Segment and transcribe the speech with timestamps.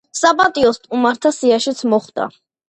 [0.19, 2.29] საპატიო სტუმართა სიაშიც მოხვდა.